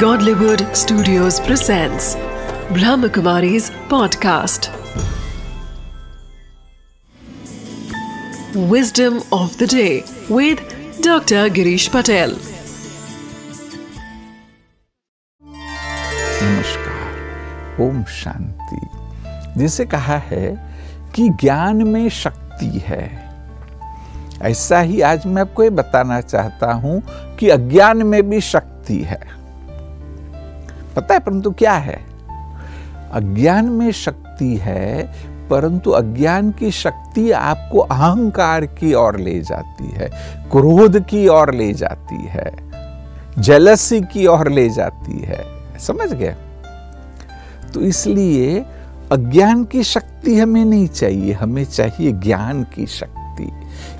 [0.00, 2.16] Godlywood Studios presents
[2.76, 4.66] Brahmakumari's podcast.
[8.72, 10.58] Wisdom of the day with
[11.00, 11.48] Dr.
[11.58, 12.34] Girish Patel.
[16.42, 18.80] नमस्कार ओम शांति
[19.60, 20.50] जिसे कहा है
[21.14, 23.04] कि ज्ञान में शक्ति है
[24.42, 27.00] ऐसा ही आज मैं आपको ये बताना चाहता हूँ
[27.40, 29.20] कि अज्ञान में भी शक्ति है
[30.96, 32.06] पता है परंतु क्या है?
[33.12, 35.12] अज्ञान में शक्ति है,
[35.50, 40.10] परंतु अज्ञान की शक्ति आपको अहंकार की ओर ले जाती है,
[40.50, 42.66] क्रोध की ओर ले जाती है
[43.38, 45.44] जलसी की ओर ले जाती है।
[45.78, 46.36] समझ गए?
[47.74, 48.64] तो इसलिए
[49.12, 53.15] अज्ञान की शक्ति हमें नहीं चाहिए, हमें चाहिए ज्ञान की शक्ति।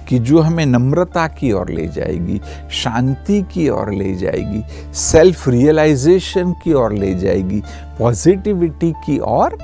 [0.08, 2.40] कि जो हमें नम्रता की ओर ले जाएगी,
[2.70, 7.62] शांति की ओर ले जाएगी सेल्फ रियलाइजेशन की ओर ले जाएगी
[7.98, 9.58] पॉजिटिविटी की ओर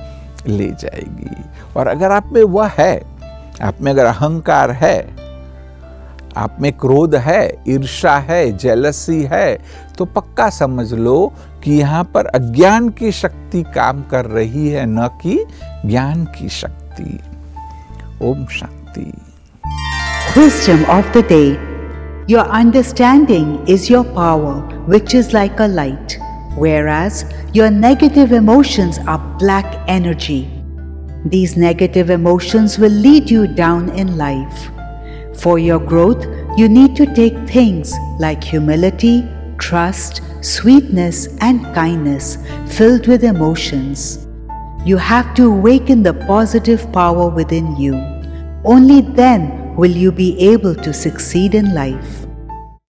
[0.47, 1.45] ले जाएगी।
[1.77, 3.03] और अगर आप में वह है,
[3.63, 5.23] आप में अगर अहंकार है,
[6.37, 9.59] आप में क्रोध है ईर्षा है जेलसी है
[9.99, 11.33] तो पक्का समझ लो
[11.65, 15.45] कि यहाँ पर अज्ञान की शक्ति काम कर रही है, न कि
[15.87, 17.21] ज्ञान की शक्ति।
[18.23, 19.13] Om Shanti.
[20.31, 21.61] Wisdom of the day
[22.27, 26.17] Your understanding is your power, which is like a light,
[26.57, 30.49] whereas your negative emotions are black energy.
[31.27, 34.71] These negative emotions will lead you down in life.
[35.37, 36.25] For your growth,
[36.57, 44.27] you need to take things like humility, trust, sweetness, and kindness filled with emotions.
[44.87, 47.95] You have to awaken the positive power within you.
[48.65, 52.27] Only then will you be able to succeed in life.